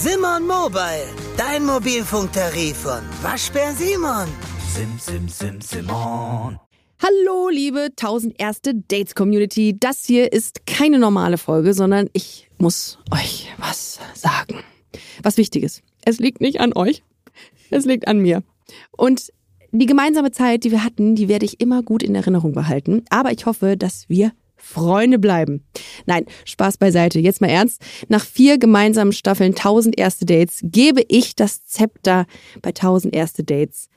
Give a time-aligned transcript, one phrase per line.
[0.00, 4.28] Simon Mobile, dein Mobilfunktarif von Waschbär Simon.
[4.72, 6.56] Sim, sim, sim, Simon.
[7.02, 9.76] Hallo, liebe 1000 erste Dates Community.
[9.76, 14.62] Das hier ist keine normale Folge, sondern ich muss euch was sagen.
[15.24, 15.82] Was Wichtiges.
[16.04, 17.02] Es liegt nicht an euch.
[17.70, 18.44] Es liegt an mir.
[18.92, 19.32] Und
[19.72, 23.02] die gemeinsame Zeit, die wir hatten, die werde ich immer gut in Erinnerung behalten.
[23.10, 24.30] Aber ich hoffe, dass wir
[24.68, 25.64] Freunde bleiben.
[26.04, 27.18] Nein, Spaß beiseite.
[27.18, 27.80] Jetzt mal ernst.
[28.08, 32.26] Nach vier gemeinsamen Staffeln 1000 erste Dates gebe ich das Zepter
[32.60, 33.88] bei 1000 erste Dates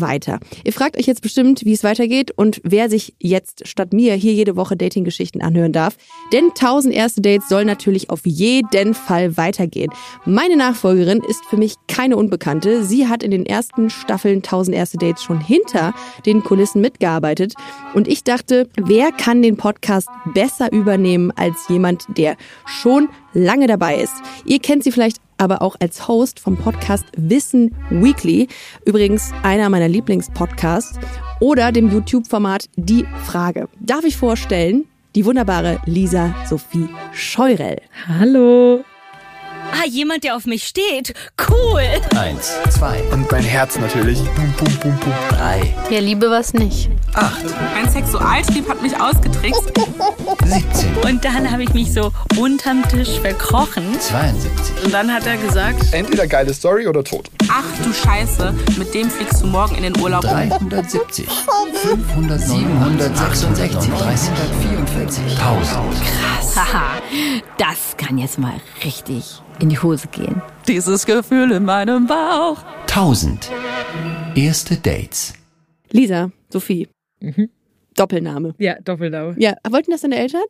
[0.00, 0.40] weiter.
[0.64, 4.32] Ihr fragt euch jetzt bestimmt, wie es weitergeht und wer sich jetzt statt mir hier
[4.32, 5.96] jede Woche Dating-Geschichten anhören darf.
[6.32, 9.90] Denn 1000 erste Dates soll natürlich auf jeden Fall weitergehen.
[10.24, 12.84] Meine Nachfolgerin ist für mich keine Unbekannte.
[12.84, 15.94] Sie hat in den ersten Staffeln 1000 erste Dates schon hinter
[16.26, 17.54] den Kulissen mitgearbeitet.
[17.94, 22.36] Und ich dachte, wer kann den Podcast besser übernehmen als jemand, der
[22.66, 24.14] schon lange dabei ist.
[24.44, 28.48] Ihr kennt sie vielleicht aber auch als Host vom Podcast Wissen Weekly,
[28.84, 30.98] übrigens einer meiner Lieblingspodcasts,
[31.40, 33.68] oder dem YouTube-Format Die Frage.
[33.80, 37.80] Darf ich vorstellen, die wunderbare Lisa Sophie Scheurell.
[38.08, 38.84] Hallo.
[39.76, 41.14] Ah, jemand, der auf mich steht.
[41.50, 41.82] Cool.
[42.16, 44.20] Eins, zwei, Und mein Herz natürlich.
[44.34, 45.12] Bum, bum, bum, bum.
[45.30, 46.88] drei, Ja, Liebe was nicht.
[47.14, 47.42] acht,
[47.74, 49.72] Mein Sexualtrieb hat mich ausgetrickst.
[50.44, 53.98] 17, Und dann habe ich mich so unterm Tisch verkrochen.
[53.98, 57.28] 72, Und dann hat er gesagt, Entweder geile Story oder tot.
[57.48, 60.22] ach du Scheiße, mit dem fliegst du morgen in den Urlaub.
[60.22, 61.26] 370,
[61.82, 66.56] 500, 766, 344, 1000.
[66.56, 67.02] Haha,
[67.58, 68.54] das kann jetzt mal
[68.84, 70.42] richtig in die Hose gehen.
[70.68, 72.58] Dieses Gefühl in meinem Bauch.
[72.82, 73.50] 1000
[74.34, 75.34] erste Dates.
[75.90, 76.88] Lisa Sophie.
[77.96, 78.54] Doppelname.
[78.58, 79.34] Ja, Doppelname.
[79.38, 80.44] Ja, wollten das deine Eltern?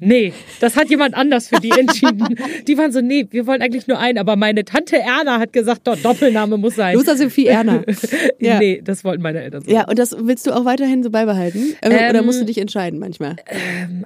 [0.00, 2.36] Nee, das hat jemand anders für die entschieden.
[2.66, 5.82] Die waren so, nee, wir wollen eigentlich nur einen, aber meine Tante Erna hat gesagt,
[5.86, 6.94] doch, Doppelname muss sein.
[6.96, 7.82] Losa Sophie Erna.
[8.38, 8.58] Ja.
[8.58, 9.70] Nee, das wollten meine Eltern so.
[9.70, 11.74] Ja, und das willst du auch weiterhin so beibehalten?
[11.80, 13.36] Äh, Ähm, Oder musst du dich entscheiden manchmal?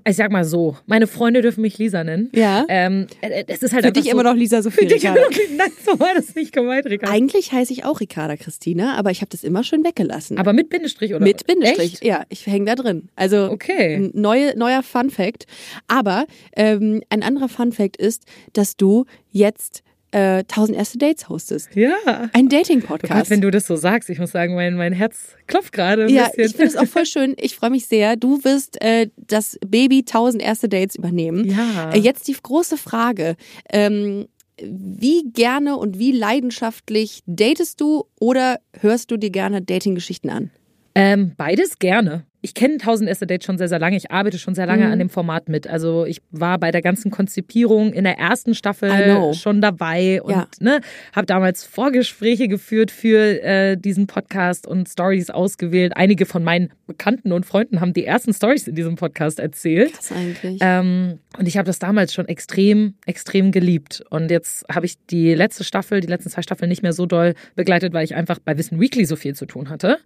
[0.08, 2.30] Ich sag mal so, meine Freunde dürfen mich Lisa nennen.
[2.34, 2.64] Ja.
[2.68, 5.20] Ähm, äh, es ist halt Für dich so, immer noch Lisa Sophie Für dich Ricarda.
[5.20, 7.12] immer noch, nein, so war das nicht gemeint, Ricardo.
[7.14, 10.38] Eigentlich heiße ich auch Ricarda Christina, aber ich habe das immer schön weggelassen.
[10.38, 11.24] Aber mit Bindestrich, oder?
[11.24, 12.04] Mit Bindestrich, Echt?
[12.04, 13.08] ja, ich hänge da drin.
[13.16, 14.10] Also Okay.
[14.14, 15.37] neue, neuer Fun Fact.
[15.86, 16.26] Aber
[16.56, 21.74] ähm, ein anderer Fun Fact ist, dass du jetzt äh, 1000 erste Dates hostest.
[21.74, 21.94] Ja.
[22.06, 23.30] Ein Oh Gott, Dating-Podcast.
[23.30, 26.26] wenn du das so sagst, ich muss sagen, mein, mein Herz klopft gerade ein ja,
[26.28, 26.44] bisschen.
[26.44, 27.34] ich finde es auch voll schön.
[27.38, 28.16] Ich freue mich sehr.
[28.16, 31.44] Du wirst äh, das Baby 1000 erste Dates übernehmen.
[31.44, 31.90] Ja.
[31.92, 33.36] Äh, jetzt die große Frage.
[33.70, 34.28] Ähm,
[34.60, 40.50] wie gerne und wie leidenschaftlich datest du oder hörst du dir gerne Dating-Geschichten an?
[40.94, 42.24] Ähm, beides gerne.
[42.40, 43.96] Ich kenne 1000 erste Dates schon sehr, sehr lange.
[43.96, 44.92] Ich arbeite schon sehr lange Mhm.
[44.92, 45.66] an dem Format mit.
[45.66, 48.90] Also ich war bei der ganzen Konzipierung in der ersten Staffel
[49.34, 50.46] schon dabei und Ja.
[50.60, 50.80] ne,
[51.16, 55.96] habe damals Vorgespräche geführt für äh, diesen Podcast und Stories ausgewählt.
[55.96, 59.92] Einige von meinen Bekannten und Freunden haben die ersten Stories in diesem Podcast erzählt.
[59.98, 60.58] Was eigentlich?
[60.60, 64.04] Ähm, und ich habe das damals schon extrem, extrem geliebt.
[64.10, 67.34] Und jetzt habe ich die letzte Staffel, die letzten zwei Staffeln nicht mehr so doll
[67.56, 69.98] begleitet, weil ich einfach bei Wissen Weekly so viel zu tun hatte.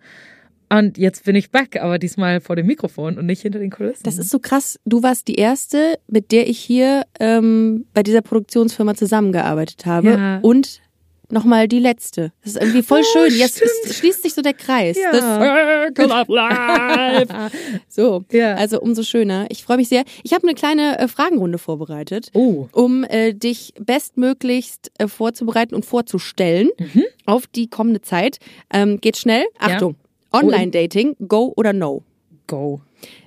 [0.78, 4.02] Und jetzt bin ich back, aber diesmal vor dem Mikrofon und nicht hinter den Kulissen.
[4.04, 4.78] Das ist so krass.
[4.86, 10.10] Du warst die erste, mit der ich hier ähm, bei dieser Produktionsfirma zusammengearbeitet habe.
[10.10, 10.38] Ja.
[10.40, 10.80] Und
[11.30, 12.32] nochmal die letzte.
[12.42, 13.34] Das ist irgendwie voll Oh, schön.
[13.38, 14.96] Jetzt ist, schließt sich so der Kreis.
[14.98, 15.12] Ja.
[15.12, 17.50] Das Circle of Life.
[17.88, 18.54] So, Ja.
[18.54, 19.46] also umso schöner.
[19.50, 20.04] Ich freue mich sehr.
[20.24, 22.30] Ich habe eine kleine äh, Fragenrunde vorbereitet.
[22.34, 22.68] Oh.
[22.72, 27.02] um äh, dich bestmöglichst äh, vorzubereiten und vorzustellen Mhm.
[27.26, 28.38] auf die kommende Zeit.
[28.72, 29.44] Ähm, geht schnell.
[29.58, 29.96] Achtung.
[30.32, 32.02] Online-Dating, go oder no?
[32.46, 32.80] Go.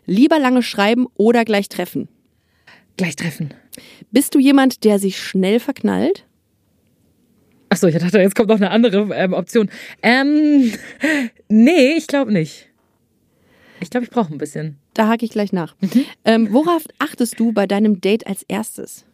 [0.06, 2.08] Lieber lange schreiben oder gleich treffen?
[2.98, 3.54] Gleich treffen.
[4.12, 6.26] Bist du jemand, der sich schnell verknallt?
[7.70, 9.70] Achso, ich dachte, jetzt kommt noch eine andere ähm, Option.
[10.02, 10.72] Ähm,
[11.50, 12.70] nee, ich glaube nicht.
[13.82, 14.78] Ich glaube, ich brauche ein bisschen.
[14.94, 15.76] Da hake ich gleich nach.
[15.82, 16.06] Mhm.
[16.24, 19.06] Ähm, worauf achtest du bei deinem Date als erstes?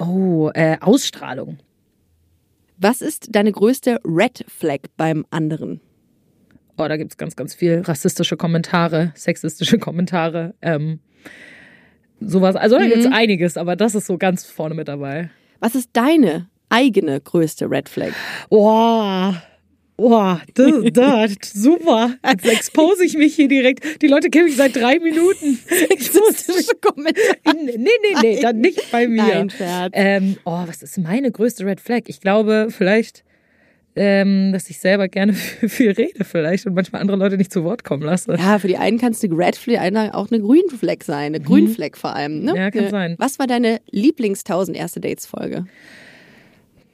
[0.00, 1.58] Oh, äh, Ausstrahlung.
[2.76, 5.80] Was ist deine größte Red Flag beim anderen?
[6.76, 10.98] Oh, da gibt's ganz, ganz viel rassistische Kommentare, sexistische Kommentare, ähm,
[12.20, 12.56] sowas.
[12.56, 15.30] Also da gibt's einiges, aber das ist so ganz vorne mit dabei.
[15.60, 18.12] Was ist deine eigene größte Red Flag?
[18.50, 19.42] Boah.
[19.96, 22.16] Boah, das, das, super.
[22.28, 24.02] Jetzt expose ich mich hier direkt.
[24.02, 25.60] Die Leute kennen mich seit drei Minuten.
[25.96, 26.48] Ich muss
[27.54, 29.46] nee, nee, nee, dann nicht bei mir.
[29.58, 29.90] Nein.
[29.92, 32.02] Ähm, oh, was ist meine größte Red Flag?
[32.06, 33.24] Ich glaube, vielleicht,
[33.96, 37.84] ähm, dass ich selber gerne viel rede vielleicht und manchmal andere Leute nicht zu Wort
[37.84, 38.34] kommen lasse.
[38.36, 41.68] Ja, für die einen kannst du Red Flag, einer auch eine Flag sein, eine Grün
[41.68, 42.40] Flag vor allem.
[42.40, 42.52] Ne?
[42.52, 42.56] Mhm.
[42.56, 43.14] Ja, kann Äh, sein.
[43.18, 45.66] Was war deine Lieblings 1000 erste Dates Folge?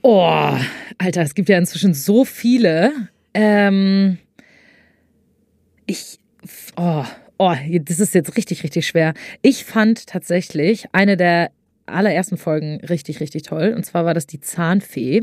[0.02, 0.52] Oh,
[0.98, 2.92] Alter, es gibt ja inzwischen so viele.
[3.34, 4.18] Ähm,
[5.86, 6.18] ich,
[6.76, 7.04] oh,
[7.38, 9.14] oh, das ist jetzt richtig, richtig schwer.
[9.42, 11.50] Ich fand tatsächlich eine der
[11.90, 13.74] allerersten Folgen richtig, richtig toll.
[13.76, 15.22] Und zwar war das die Zahnfee.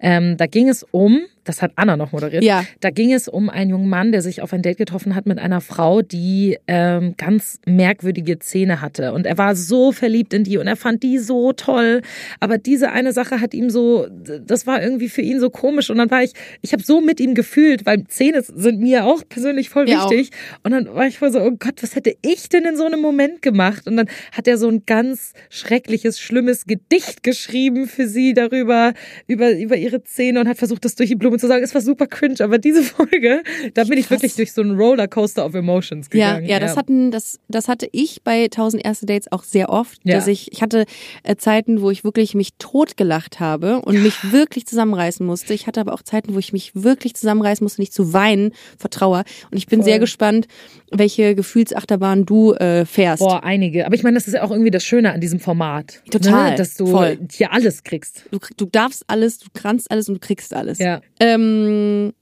[0.00, 2.64] Ähm, da ging es um, das hat Anna noch moderiert, Ja.
[2.80, 5.38] da ging es um einen jungen Mann, der sich auf ein Date getroffen hat mit
[5.38, 9.12] einer Frau, die ähm, ganz merkwürdige Zähne hatte.
[9.12, 12.02] Und er war so verliebt in die und er fand die so toll.
[12.40, 14.06] Aber diese eine Sache hat ihm so,
[14.46, 15.90] das war irgendwie für ihn so komisch.
[15.90, 19.22] Und dann war ich, ich habe so mit ihm gefühlt, weil Zähne sind mir auch
[19.28, 20.10] persönlich voll Ja, auch.
[20.10, 20.30] wichtig.
[20.62, 23.00] Und dann war ich voll so, oh Gott, was hätte ich denn in so einem
[23.00, 23.86] Moment gemacht?
[23.86, 28.92] Und dann hat er so ein ganz schreckliches, schlimmes Gedicht geschrieben für sie darüber,
[29.26, 31.62] über, über ihre Zähne und hat versucht, das durch die Blume zu sagen.
[31.64, 33.42] Es war super cringe, aber diese Folge,
[33.74, 34.18] da bin ich Krass.
[34.18, 36.48] wirklich durch so einen Rollercoaster of Emotions Ja, gegangen.
[36.48, 40.16] ja, das hatten, das, das hatte ich bei 1000 erste Dates auch sehr oft, Ja.
[40.16, 40.84] dass ich, ich hatte
[41.22, 45.54] äh, Zeiten, wo ich wirklich mich totgelacht habe und mich wirklich zusammenreißen musste.
[45.54, 48.90] Ich hatte aber auch Zeiten, wo ich mich wirklich zusammenreißen musste, nicht zu weinen vor
[48.90, 49.24] Trauer.
[49.50, 49.84] Und ich bin Voll.
[49.90, 50.46] sehr gespannt,
[50.90, 53.20] welche Gefühlsachterbahn du äh, fährst.
[53.22, 53.86] Boah, einige.
[53.86, 56.02] Aber ich meine, das ist ja auch irgendwie das Schöne an diesem Format.
[56.10, 56.56] Total, Ne?
[56.56, 57.18] Dass du voll.
[57.32, 58.24] hier alles kriegst.
[58.30, 60.78] Du, du darfst alles, du kannst alles und du kriegst alles.
[60.78, 61.00] Ja.
[61.34, 62.12] Ähm,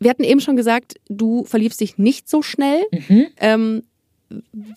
[0.00, 2.82] wir hatten eben schon gesagt, du verliebst dich nicht so schnell.
[3.08, 3.26] Mhm.
[3.38, 3.82] Ähm,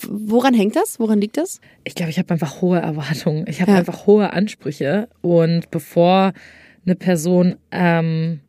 [0.07, 0.99] woran hängt das?
[0.99, 1.59] Woran liegt das?
[1.83, 3.45] Ich glaube, ich habe einfach hohe Erwartungen.
[3.47, 3.77] Ich habe Ja.
[3.77, 5.07] einfach hohe Ansprüche.
[5.21, 6.33] Und bevor
[6.85, 8.39] eine Person ähm,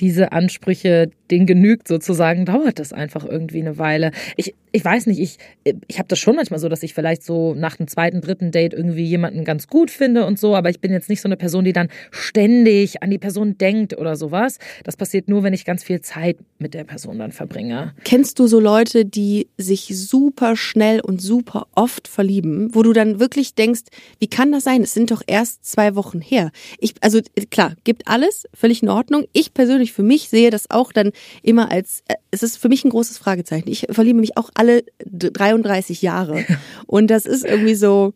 [0.00, 4.10] diese Ansprüche den genügt sozusagen, dauert das einfach irgendwie eine Weile.
[4.36, 5.38] Ich, ich weiß nicht, ich,
[5.86, 8.74] ich habe das schon manchmal so, dass ich vielleicht so nach dem zweiten, dritten Date
[8.74, 11.64] irgendwie jemanden ganz gut finde und so, aber ich bin jetzt nicht so eine Person,
[11.64, 14.58] die dann ständig an die Person denkt oder sowas.
[14.84, 17.94] Das passiert nur, wenn ich ganz viel Zeit mit der Person dann verbringe.
[18.04, 23.20] Kennst du so Leute, die sich super schnell und super oft verlieben, wo du dann
[23.20, 23.82] wirklich denkst,
[24.18, 24.82] wie kann das sein?
[24.82, 26.50] Es sind doch erst zwei Wochen her.
[26.78, 27.20] Ich, also
[27.50, 29.24] klar, gibt alles, völlig in Ordnung.
[29.32, 32.84] Ich persönlich für mich sehe das auch dann immer als, äh, es ist für mich
[32.84, 33.68] ein großes Fragezeichen.
[33.68, 36.44] Ich verliebe mich auch alle d- 33 Jahre.
[36.86, 38.12] Und das ist irgendwie so,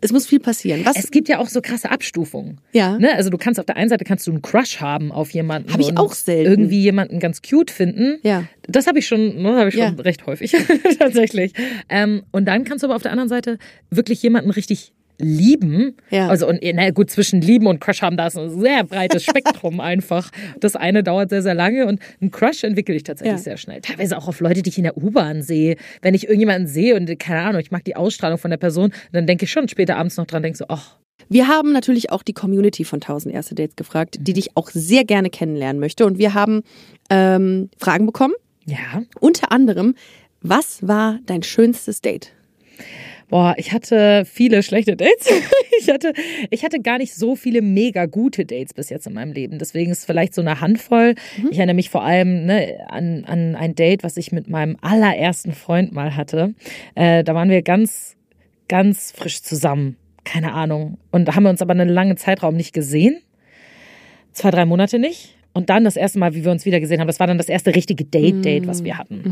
[0.00, 0.82] es muss viel passieren.
[0.84, 0.96] Was?
[0.96, 2.60] Es gibt ja auch so krasse Abstufungen.
[2.72, 2.96] Ja.
[2.98, 3.12] Ne?
[3.16, 5.72] Also du kannst auf der einen Seite kannst du einen Crush haben auf jemanden.
[5.72, 6.48] Hab ich auch selten.
[6.48, 8.18] Irgendwie jemanden ganz cute finden.
[8.22, 8.44] Ja.
[8.68, 10.02] Das habe ich schon, ne, habe ich schon Ja.
[10.02, 10.54] recht häufig
[11.00, 11.52] tatsächlich.
[11.88, 13.58] Ähm, und dann kannst du aber auf der anderen Seite
[13.90, 15.96] wirklich jemanden richtig lieben.
[16.10, 16.28] Ja.
[16.28, 19.80] Also und na gut, zwischen lieben und Crush haben, da ist ein sehr breites Spektrum
[19.80, 20.30] einfach.
[20.60, 23.38] Das eine dauert sehr, sehr lange und ein Crush entwickle ich tatsächlich Ja.
[23.42, 23.80] sehr schnell.
[23.80, 25.76] Teilweise auch auf Leute, die ich in der U-Bahn sehe.
[26.02, 29.26] Wenn ich irgendjemanden sehe und keine Ahnung, ich mag die Ausstrahlung von der Person, dann
[29.26, 30.96] denke ich schon später abends noch dran, denke so, ach,
[31.28, 35.04] Wir haben natürlich auch die Community von 1000 erste Dates gefragt, die dich auch sehr
[35.04, 36.06] gerne kennenlernen möchte.
[36.06, 36.62] Und wir haben
[37.10, 38.34] ähm, Fragen bekommen.
[38.66, 39.94] ja, Unter anderem,
[40.42, 42.32] was war dein schönstes Date?
[43.28, 45.28] Boah, ich hatte viele schlechte Dates.
[45.80, 46.12] Ich hatte,
[46.50, 49.60] ich hatte gar nicht so viele mega gute Dates bis jetzt in meinem Leben.
[49.60, 51.14] Deswegen ist es vielleicht so eine Handvoll.
[51.50, 55.52] Ich erinnere mich vor allem ne, an, an ein Date, was ich mit meinem allerersten
[55.52, 56.54] Freund mal hatte.
[56.96, 58.16] Äh, da waren wir ganz,
[58.66, 59.96] ganz frisch zusammen.
[60.24, 60.98] Keine Ahnung.
[61.12, 63.20] Und da haben wir uns aber einen langen Zeitraum nicht gesehen.
[64.32, 65.36] Zwei, drei Monate nicht.
[65.52, 67.48] Und dann das erste Mal, wie wir uns wieder gesehen haben, das war dann das
[67.48, 69.22] erste richtige Date-Date, was wir hatten.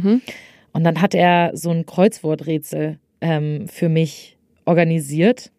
[0.73, 5.51] Und dann hat er so ein Kreuzworträtsel ähm, für mich organisiert,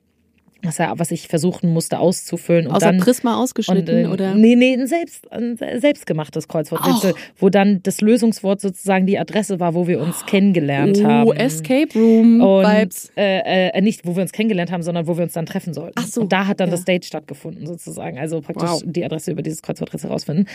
[0.64, 2.68] was, was ich versuchen musste auszufüllen.
[2.68, 4.36] Und Außer dann, Prisma ausgeschnitten und, äh, oder?
[4.36, 9.76] Nee, nee, ein, selbst, ein selbstgemachtes Kreuzworträtsel, wo dann das Lösungswort sozusagen die Adresse war,
[9.76, 11.30] wo wir uns kennengelernt haben.
[11.30, 13.12] Oh, Escape Room Und Vibes.
[13.16, 15.94] äh, äh, nicht, wo wir uns kennengelernt haben, sondern wo wir uns dann treffen sollten.
[15.96, 16.76] Ach so, Und da hat dann ja.
[16.76, 18.18] das Date stattgefunden, sozusagen.
[18.18, 18.84] Also praktisch Wow.
[18.86, 20.48] die Adresse über dieses Kreuzworträtsel rausfinden.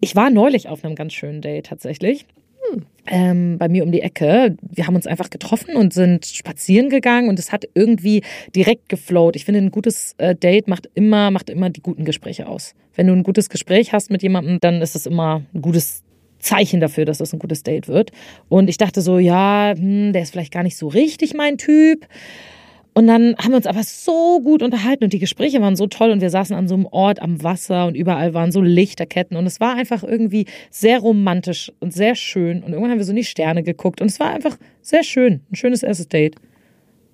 [0.00, 2.26] Ich war neulich auf einem ganz schönen Date tatsächlich.
[3.08, 3.18] Hm.
[3.18, 4.56] Ähm, bei mir um die Ecke.
[4.60, 8.22] Wir haben uns einfach getroffen und sind spazieren gegangen und es hat irgendwie
[8.54, 9.36] direkt geflowt.
[9.36, 12.74] Ich finde, ein gutes äh, Date macht immer, macht immer die guten Gespräche aus.
[12.94, 16.02] Wenn du ein gutes Gespräch hast mit jemandem, dann ist es immer ein gutes
[16.38, 18.12] Zeichen dafür, dass das ein gutes Date wird.
[18.48, 22.06] Und ich dachte so, ja, hm, der ist vielleicht gar nicht so richtig mein Typ.
[22.98, 26.10] Und dann haben wir uns aber so gut unterhalten und die Gespräche waren so toll
[26.10, 29.46] und wir saßen an so einem Ort am Wasser und überall waren so Lichterketten und
[29.46, 33.16] es war einfach irgendwie sehr romantisch und sehr schön und irgendwann haben wir so in
[33.16, 36.34] die Sterne geguckt und es war einfach sehr schön, ein schönes erstes Date.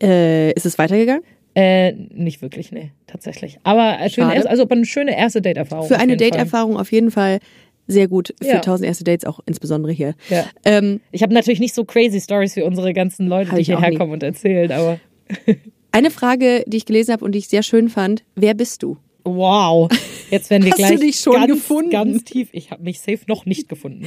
[0.02, 1.22] Äh, ist es weitergegangen?
[1.54, 3.58] Äh, nicht wirklich, nee, tatsächlich.
[3.62, 4.48] Aber schön, Schade.
[4.48, 5.86] also eine schöne erste Date-Erfahrung.
[5.86, 6.16] Für eine.
[6.16, 7.40] Date-Erfahrung auf jeden Fall
[7.86, 8.32] sehr gut.
[8.40, 8.54] Für Ja.
[8.54, 10.14] 1000 erste Dates auch insbesondere hier.
[10.30, 10.46] Ja.
[10.64, 14.12] Ähm, Ich habe natürlich nicht so crazy Stories wie unsere ganzen Leute, die hierher kommen
[14.12, 14.98] und erzählen, aber
[15.94, 18.24] eine Frage, die ich gelesen habe und die ich sehr schön fand.
[18.34, 18.98] Wer bist du?
[19.24, 19.88] wow.
[20.30, 21.90] Jetzt werden wir Hast du gleich dich schon ganz, gefunden?
[21.90, 22.48] ganz tief.
[22.52, 24.06] Ich habe mich safe noch nicht gefunden.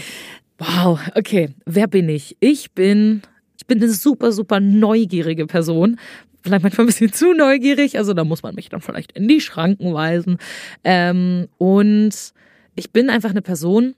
[0.59, 1.49] Wow, okay.
[1.65, 2.35] Wer bin ich?
[2.39, 3.21] Ich bin
[3.57, 5.97] ich bin eine super, super neugierige Person,
[6.43, 7.97] vielleicht manchmal ein bisschen zu neugierig.
[7.97, 10.37] Also da muss man mich dann vielleicht in die Schranken weisen.
[10.83, 12.11] Ähm, und
[12.75, 13.95] ich bin einfach eine Person,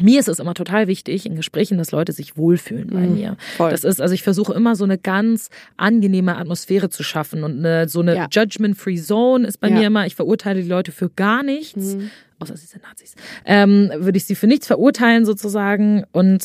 [0.00, 3.36] mir ist es immer total wichtig in Gesprächen, dass Leute sich wohlfühlen bei Mhm, mir.
[3.56, 3.70] voll.
[3.70, 7.88] Das ist, also ich versuche immer so eine ganz angenehme Atmosphäre zu schaffen und eine,
[7.88, 8.26] so eine Ja.
[8.30, 9.74] Judgment-Free Zone ist bei Ja.
[9.78, 12.10] mir immer, ich verurteile die Leute für gar nichts, Mhm.
[12.40, 16.44] außer sie sind Nazis, ähm, würde ich sie für nichts verurteilen sozusagen und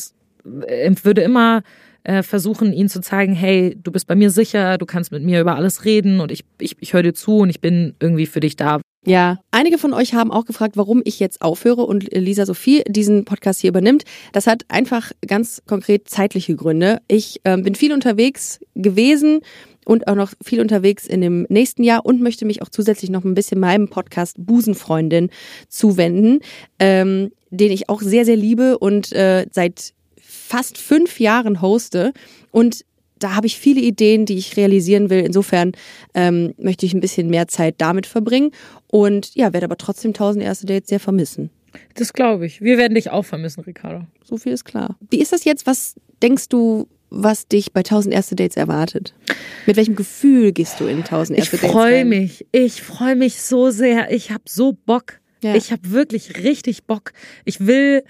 [0.66, 1.62] äh, würde immer
[2.02, 5.38] äh, versuchen, ihnen zu zeigen, hey, du bist bei mir sicher, du kannst mit mir
[5.40, 8.40] über alles reden und ich, ich, ich höre dir zu und ich bin irgendwie für
[8.40, 8.80] dich da.
[9.06, 13.24] Ja, einige von euch haben auch gefragt, warum ich jetzt aufhöre und Lisa Sophie diesen
[13.24, 14.04] Podcast hier übernimmt.
[14.32, 17.00] Das hat einfach ganz konkret zeitliche Gründe.
[17.08, 19.40] Ich ähm, bin viel unterwegs gewesen
[19.86, 23.24] und auch noch viel unterwegs in dem nächsten Jahr und möchte mich auch zusätzlich noch
[23.24, 25.30] ein bisschen meinem Podcast Busenfreundin
[25.68, 26.40] zuwenden,
[26.78, 32.12] ähm, den ich auch sehr, sehr liebe und äh, seit fast fünf Jahren hoste.
[32.50, 32.84] Und
[33.20, 35.20] da habe ich viele Ideen, die ich realisieren will.
[35.20, 35.72] Insofern
[36.14, 38.50] ähm, möchte ich ein bisschen mehr Zeit damit verbringen
[38.88, 41.50] und ja, werde aber trotzdem 1000 erste Dates sehr vermissen.
[41.94, 42.60] Das glaube ich.
[42.60, 44.04] Wir werden dich auch vermissen, Ricardo.
[44.24, 44.96] So viel ist klar.
[45.10, 45.66] Wie ist das jetzt?
[45.66, 49.14] Was denkst du, was dich bei 1000 erste Dates erwartet?
[49.66, 51.70] Mit welchem Gefühl gehst du in 1000 Ich erste Dates?
[51.70, 52.08] freue rein?
[52.08, 52.46] mich.
[52.50, 54.10] Ich freue mich so sehr.
[54.12, 55.20] Ich habe so Bock.
[55.42, 55.54] Ja.
[55.54, 57.12] Ich habe wirklich richtig Bock.
[57.44, 58.02] Ich will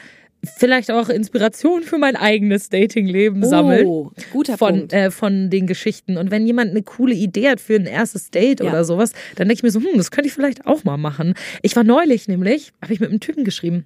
[0.56, 3.86] vielleicht auch Inspiration für mein eigenes Datingleben sammeln.
[3.86, 4.92] Oh, guter von, Punkt.
[4.92, 6.16] äh, von den Geschichten.
[6.16, 8.70] Und wenn jemand eine coole Idee hat für ein erstes Date Ja.
[8.70, 11.34] oder sowas, dann denke ich mir so, hm, das könnte ich vielleicht auch mal machen.
[11.62, 13.84] Ich war neulich nämlich, habe ich mit einem Typen geschrieben.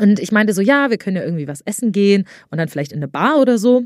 [0.00, 2.90] Und ich meinte so, ja, wir können ja irgendwie was essen gehen und dann vielleicht
[2.90, 3.84] in eine Bar oder so.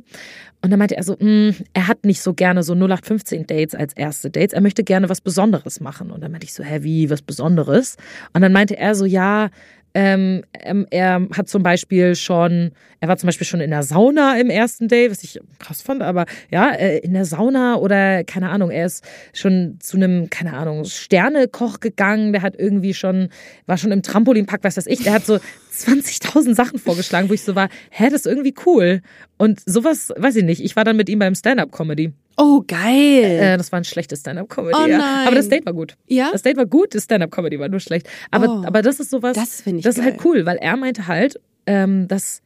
[0.63, 3.93] Und dann meinte er so, hm, er hat nicht so gerne so 0815 Dates als
[3.93, 4.55] erste Dates.
[4.55, 6.11] Er möchte gerne was Besonderes machen.
[6.11, 7.97] Und dann meinte ich so, hä, wie, was Besonderes?
[8.33, 9.51] Und dann meinte er so, ja,
[9.95, 14.39] ähm, ähm, er hat zum Beispiel schon, er war zum Beispiel schon in der Sauna
[14.39, 18.51] im ersten Date, was ich krass fand, aber ja, äh, in der Sauna oder keine
[18.51, 23.31] Ahnung, er ist schon zu einem, keine Ahnung, Sternekoch gegangen, der hat irgendwie schon,
[23.67, 25.39] war schon im Trampolinpark, was weiß ich, der hat so
[25.73, 29.01] 20.000 Sachen vorgeschlagen, wo ich so war, hä, das ist irgendwie cool.
[29.37, 32.13] Und sowas, weiß ich nicht, ich war dann mit ihm beim Stand-Up-Comedy.
[32.41, 33.25] Oh, geil.
[33.25, 34.77] Äh, das war ein schlechtes Stand-Up-Comedy.
[34.81, 34.99] Oh ja.
[34.99, 35.27] nein.
[35.27, 35.97] Aber das Date war gut.
[36.07, 36.31] Ja?
[36.33, 38.09] Das Date war gut, das Stand-Up-Comedy war nur schlecht.
[38.31, 38.65] Aber, Oh.
[38.67, 40.27] aber das ist sowas, Das finde ich das ist halt geil.
[40.27, 42.41] cool, weil er meinte halt, ähm, dass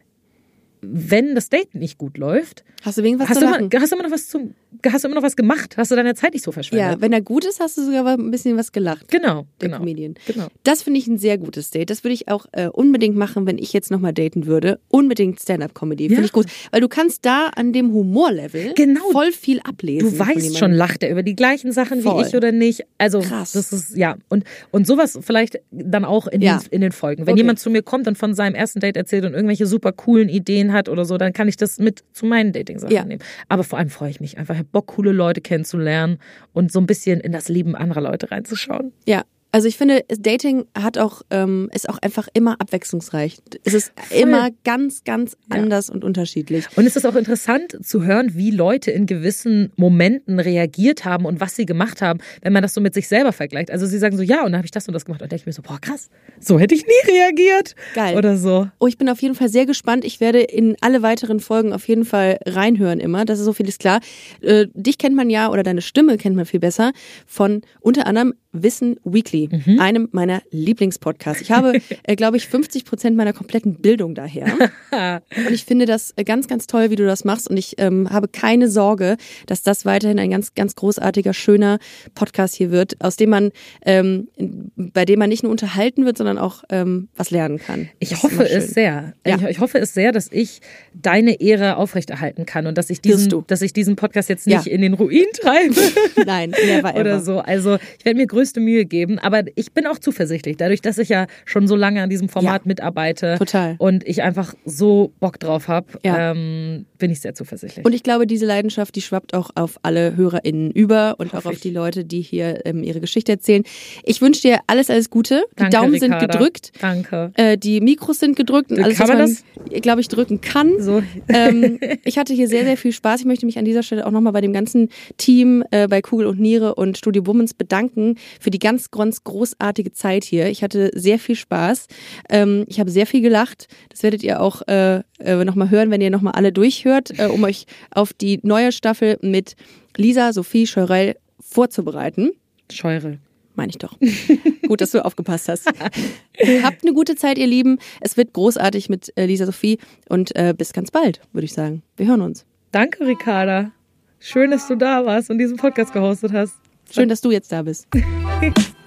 [0.80, 3.92] wenn das Date nicht gut läuft, Hast du wegen was hast zu du, immer, hast
[3.92, 4.54] du immer noch was zum,
[4.86, 7.00] hast du immer noch was gemacht, hast du deine Zeit nicht so Ja, verschwendet.
[7.00, 9.08] wenn er gut ist, hast du sogar ein bisschen was gelacht.
[9.08, 9.78] genau, Der genau.
[9.78, 10.14] Comedian.
[10.26, 10.48] Genau.
[10.64, 11.90] Das finde ich ein sehr gutes Date.
[11.90, 14.78] Das würde ich auch äh, unbedingt machen, wenn ich jetzt nochmal daten würde.
[14.88, 16.04] Unbedingt Stand-up-Comedy.
[16.08, 16.26] Finde Ja.
[16.26, 16.46] ich gut.
[16.70, 19.00] Weil du kannst da an dem Humorlevel Genau.
[19.12, 20.10] voll viel ablesen.
[20.12, 22.22] Du weißt schon, lacht er über die gleichen Sachen Voll.
[22.24, 22.82] wie ich oder nicht.
[22.98, 23.52] Also Krass.
[23.52, 26.58] das ist ja und und sowas vielleicht dann auch in, Ja.
[26.58, 27.26] den, in den Folgen.
[27.26, 27.40] Wenn Okay.
[27.42, 30.72] jemand zu mir kommt und von seinem ersten Date erzählt und irgendwelche super coolen Ideen
[30.72, 33.04] hat oder so, dann kann ich das mit zu meinen Dating-Sachen Ja.
[33.04, 33.22] nehmen.
[33.48, 36.18] Aber vor allem freue ich mich einfach, ich hab Bock coole Leute kennenzulernen
[36.52, 38.92] und so ein bisschen in das Leben anderer Leute reinzuschauen.
[39.06, 39.24] Ja.
[39.54, 43.36] Also ich finde, Dating hat auch, ähm, ist auch einfach immer abwechslungsreich.
[43.64, 45.56] Es ist immer ganz, ganz Ja.
[45.60, 46.66] anders und unterschiedlich.
[46.74, 51.40] Und es ist auch interessant zu hören, wie Leute in gewissen Momenten reagiert haben und
[51.40, 53.70] was sie gemacht haben, wenn man das so mit sich selber vergleicht.
[53.70, 55.20] Also sie sagen so, ja, und dann habe ich das und das gemacht.
[55.20, 56.08] Und denke ich mir so, boah, krass,
[56.40, 57.74] so hätte ich nie reagiert.
[57.94, 58.16] Geil.
[58.16, 58.68] Oder so.
[58.78, 60.06] Oh, ich bin auf jeden Fall sehr gespannt.
[60.06, 63.26] Ich werde in alle weiteren Folgen auf jeden Fall reinhören immer.
[63.26, 64.00] Das ist so viel ist klar.
[64.40, 66.92] Äh, dich kennt man ja oder deine Stimme kennt man viel besser
[67.26, 69.41] von unter anderem Wissen Weekly,
[69.78, 71.42] einem meiner Lieblingspodcasts.
[71.42, 74.46] Ich habe, äh, glaube ich, 50 Prozent meiner kompletten Bildung daher.
[75.46, 77.48] Und ich finde das äh, ganz, ganz toll, wie du das machst.
[77.48, 81.78] Und ich ähm, habe keine Sorge, dass das weiterhin ein ganz, ganz großartiger, schöner
[82.14, 83.50] Podcast hier wird, aus dem man,
[83.84, 84.28] ähm,
[84.76, 87.88] bei dem man nicht nur unterhalten wird, sondern auch ähm, was lernen kann.
[87.98, 89.14] Ich Das hoffe es sehr.
[89.26, 89.36] Ja.
[89.36, 90.60] Ich, ich hoffe es sehr, dass ich
[90.94, 94.58] deine Ehre aufrechterhalten kann und dass ich diesen, dass ich diesen Podcast jetzt Ja.
[94.58, 95.74] nicht in den Ruin treibe.
[96.26, 97.00] Nein, never ever.
[97.00, 97.38] oder so.
[97.38, 101.08] Also ich werde mir größte Mühe geben, aber ich bin auch zuversichtlich, dadurch, dass ich
[101.08, 102.68] ja schon so lange an diesem Format Ja.
[102.68, 103.76] mitarbeite Total.
[103.78, 106.32] und ich einfach so Bock drauf habe, Ja.
[106.32, 107.84] ähm, bin ich sehr zuversichtlich.
[107.84, 111.48] Und ich glaube, diese Leidenschaft, die schwappt auch auf alle HörerInnen über und auch Hoffe
[111.50, 111.60] auf ich.
[111.60, 113.62] die Leute, die hier ähm, ihre Geschichte erzählen.
[114.04, 115.42] Ich wünsche dir alles, alles Gute.
[115.52, 116.26] Die Danke, Daumen sind Ricarda.
[116.38, 116.72] gedrückt.
[116.80, 117.32] Danke.
[117.34, 120.72] Äh, die Mikros sind gedrückt und Kann alles, man was man, glaube ich, drücken kann.
[120.78, 121.02] So.
[121.28, 123.20] ähm, ich hatte hier sehr, sehr viel Spaß.
[123.20, 126.26] Ich möchte mich an dieser Stelle auch nochmal bei dem ganzen Team äh, bei Kugel
[126.26, 130.48] und Niere und Studio Womans bedanken für die ganz, ganz großartige Zeit hier.
[130.48, 131.86] Ich hatte sehr viel Spaß.
[132.28, 133.68] Ähm, ich habe sehr viel gelacht.
[133.90, 137.42] Das werdet ihr auch äh, äh, nochmal hören, wenn ihr nochmal alle durchhört, äh, um
[137.44, 139.56] euch auf die neue Staffel mit
[139.96, 142.32] Lisa Sophie Scheurel vorzubereiten.
[142.70, 143.18] Scheurel.
[143.54, 143.98] Meine ich doch.
[144.66, 145.66] Gut, dass du aufgepasst hast.
[146.62, 147.78] Habt eine gute Zeit, ihr Lieben.
[148.00, 151.82] Es wird großartig mit äh, Lisa Sophie und äh, bis ganz bald, würde ich sagen.
[151.96, 152.46] Wir hören uns.
[152.70, 153.72] Danke, Ricarda.
[154.18, 156.54] Schön, dass du da warst und diesen Podcast gehostet hast.
[156.90, 157.86] Schön, dass du jetzt da bist.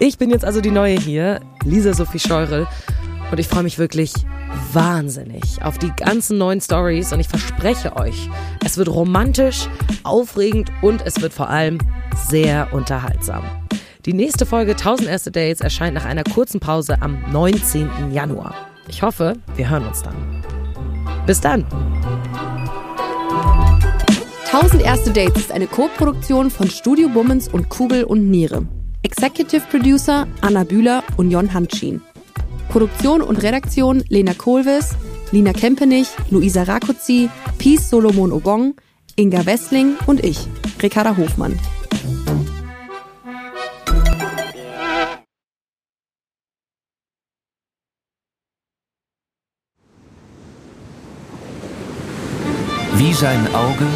[0.00, 2.68] Ich bin jetzt also die Neue hier, Lisa Sophie Scheurel.
[3.32, 4.12] Und ich freue mich wirklich
[4.72, 7.12] wahnsinnig auf die ganzen neuen Stories.
[7.12, 8.30] Und ich verspreche euch,
[8.64, 9.68] es wird romantisch,
[10.04, 11.78] aufregend und es wird vor allem
[12.28, 13.42] sehr unterhaltsam.
[14.06, 18.12] Die nächste Folge 1000 erste Dates erscheint nach einer kurzen Pause am 19.
[18.12, 18.54] Januar.
[18.86, 20.44] Ich hoffe, wir hören uns dann.
[21.26, 21.66] Bis dann!
[24.52, 28.66] 1000 erste Dates ist eine Co-Produktion von Studio Bummens und Kugel und Niere.
[29.08, 32.02] Executive Producer Anna Bühler und Jon Hanschin.
[32.68, 34.90] Produktion und Redaktion Lena Kohlwes,
[35.32, 38.74] Lina Kempenich, Luisa Rakuzzi, Peace Solomon Obong,
[39.16, 40.46] Inga Wessling und ich,
[40.82, 41.58] Ricarda Hofmann.
[52.96, 53.86] Wie sein Auge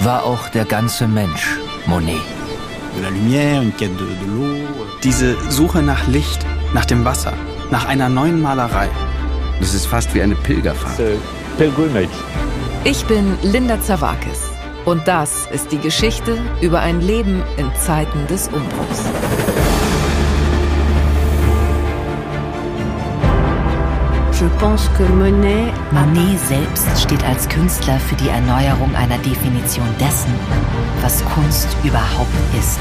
[0.00, 2.35] war auch der ganze Mensch Monet.
[5.02, 7.32] Diese Suche nach Licht, nach dem Wasser,
[7.70, 8.88] nach einer neuen Malerei.
[9.60, 10.98] Das ist fast wie eine Pilgerfahrt.
[12.84, 14.50] Ich bin Linda Zawakis
[14.84, 19.45] und das ist die Geschichte über ein Leben in Zeiten des Umbruchs.
[25.92, 30.32] Monet selbst steht als Künstler für die Erneuerung einer Definition dessen,
[31.02, 32.78] was Kunst überhaupt ist.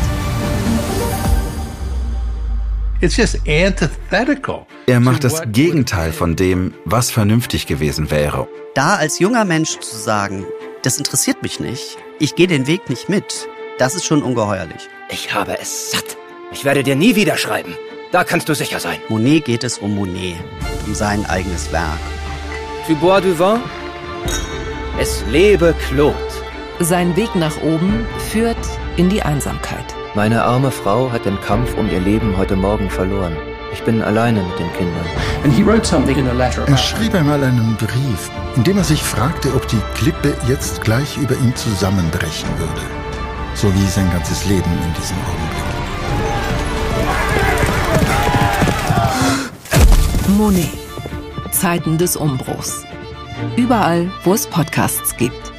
[4.88, 8.48] Er macht das Gegenteil von dem, was vernünftig gewesen wäre.
[8.74, 10.46] Da als junger Mensch zu sagen,
[10.84, 14.88] das interessiert mich nicht, ich gehe den Weg nicht mit, das ist schon ungeheuerlich.
[15.10, 16.15] Ich habe es satt.
[16.53, 17.75] Ich werde dir nie wieder schreiben.
[18.16, 19.00] Da kannst du sicher sein.
[19.10, 20.38] Monet geht es um Monet,
[20.86, 22.00] um sein eigenes Werk.
[22.88, 23.60] Tu bois du vin?
[24.98, 26.16] Es lebe Claude.
[26.80, 29.84] Sein Weg nach oben führt in die Einsamkeit.
[30.14, 33.36] Meine arme Frau hat den Kampf um ihr Leben heute Morgen verloren.
[33.74, 35.08] Ich bin alleine mit den Kindern.
[36.68, 41.18] Er schrieb einmal einen Brief, in dem er sich fragte, ob die Klippe jetzt gleich
[41.18, 42.82] über ihm zusammenbrechen würde.
[43.56, 45.45] So wie sein ganzes Leben in diesem Augenblick.
[50.29, 50.70] Monet.
[51.51, 52.83] Zeiten des Umbruchs.
[53.55, 55.54] Überall, wo es Podcasts gibt.